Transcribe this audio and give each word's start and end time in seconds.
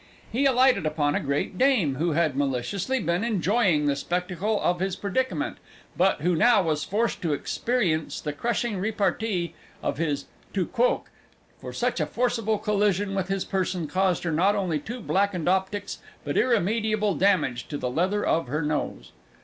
He 0.31 0.45
alighted 0.47 0.87
upon 0.87 1.13
a 1.13 1.19
great 1.19 1.59
dame 1.59 1.93
who 1.93 2.13
had 2.13 2.35
maliciously 2.35 2.99
been 2.99 3.23
enjoying 3.23 3.85
the 3.85 3.95
spectacle 3.95 4.59
of 4.59 4.79
his 4.79 4.95
predicament, 4.95 5.57
but 5.95 6.21
who 6.21 6.35
now 6.35 6.63
was 6.63 6.83
forced 6.83 7.21
to 7.21 7.33
experience 7.33 8.19
the 8.19 8.33
crushing 8.33 8.79
repartee 8.79 9.53
of 9.83 9.99
his 9.99 10.25
tu 10.55 10.65
quoque, 10.65 11.11
for 11.59 11.71
such 11.71 11.99
a 11.99 12.07
forcible 12.07 12.57
collision 12.57 13.13
with 13.13 13.27
his 13.27 13.45
person 13.45 13.85
caused 13.85 14.23
her 14.23 14.31
not 14.31 14.55
only 14.55 14.79
two 14.79 15.01
blackened 15.01 15.47
optics 15.47 15.99
but 16.25 16.35
irremediable 16.35 17.13
damage 17.13 17.67
to 17.67 17.77
the 17.77 17.91
leather 17.91 18.25
of 18.25 18.47
her 18.47 18.63
nose. 18.63 19.11